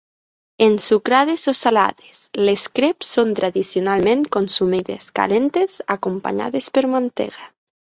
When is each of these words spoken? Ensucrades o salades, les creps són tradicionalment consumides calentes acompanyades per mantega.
Ensucrades 0.67 1.43
o 1.51 1.53
salades, 1.59 2.23
les 2.49 2.65
creps 2.79 3.13
són 3.19 3.37
tradicionalment 3.43 4.27
consumides 4.41 5.09
calentes 5.23 5.81
acompanyades 6.01 6.77
per 6.79 6.89
mantega. 6.99 7.51